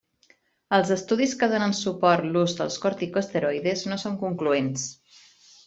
Els 0.77 0.93
estudis 0.95 1.35
que 1.41 1.49
donen 1.51 1.75
suport 1.81 2.27
l'ús 2.31 2.57
dels 2.63 2.79
corticoesteroides 2.87 3.87
no 3.93 3.99
són 4.07 4.17
concloents. 4.27 4.91